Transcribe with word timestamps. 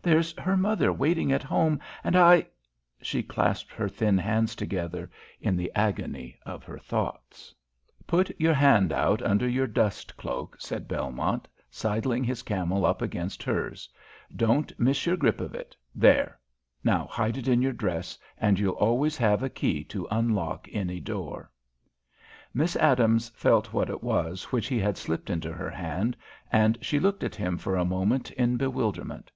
There's 0.00 0.32
her 0.38 0.56
mother 0.56 0.92
waiting 0.92 1.32
at 1.32 1.42
home, 1.42 1.80
and 2.04 2.14
I" 2.14 2.46
She 3.02 3.20
clasped 3.20 3.72
her 3.72 3.88
thin 3.88 4.16
hands 4.16 4.54
together 4.54 5.10
in 5.40 5.56
the 5.56 5.72
agony 5.74 6.38
of 6.46 6.62
her 6.62 6.78
thoughts. 6.78 7.52
"Put 8.06 8.30
your 8.40 8.54
hand 8.54 8.92
out 8.92 9.20
under 9.22 9.48
your 9.48 9.66
dust 9.66 10.16
cloak," 10.16 10.54
said 10.60 10.86
Belmont, 10.86 11.48
sidling 11.68 12.22
his 12.22 12.42
camel 12.44 12.86
up 12.86 13.02
against 13.02 13.42
hers. 13.42 13.88
"Don't 14.36 14.72
miss 14.78 15.04
your 15.04 15.16
grip 15.16 15.40
of 15.40 15.52
it. 15.52 15.74
There! 15.96 16.38
Now 16.84 17.06
hide 17.10 17.36
it 17.36 17.48
in 17.48 17.60
your 17.60 17.72
dress, 17.72 18.16
and 18.38 18.60
you'll 18.60 18.74
always 18.76 19.16
have 19.16 19.42
a 19.42 19.50
key 19.50 19.82
to 19.86 20.06
unlock 20.12 20.68
any 20.70 21.00
door." 21.00 21.50
[Illustration: 22.54 22.54
Don't 22.54 22.62
miss 22.62 22.74
your 22.76 22.80
grip 22.80 22.92
of 22.92 22.94
it 22.94 22.94
p111] 22.94 22.94
Miss 22.94 23.00
Adams 23.00 23.28
felt 23.30 23.72
what 23.72 23.90
it 23.90 24.02
was 24.04 24.44
which 24.52 24.68
he 24.68 24.78
had 24.78 24.96
slipped 24.96 25.28
into 25.28 25.52
her 25.52 25.70
hand, 25.70 26.16
and 26.52 26.78
she 26.80 27.00
looked 27.00 27.24
at 27.24 27.34
him 27.34 27.58
for 27.58 27.74
a 27.74 27.84
moment 27.84 28.30
in 28.30 28.56
bewilderment. 28.56 29.32